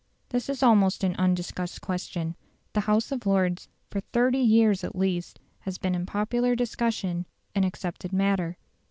This 0.29 0.49
is 0.49 0.63
almost 0.63 1.03
an 1.03 1.15
undiscussed 1.17 1.79
question. 1.81 2.35
The 2.73 2.79
House 2.89 3.11
of 3.11 3.27
Lords, 3.27 3.69
for 3.91 3.99
thirty 4.01 4.39
years 4.39 4.83
at 4.83 4.95
least, 4.95 5.39
has 5.59 5.77
been 5.77 5.93
in 5.93 6.07
popular 6.07 6.55
discussion 6.55 7.27
an 7.53 7.63
accepted 7.63 8.11
matter. 8.11 8.57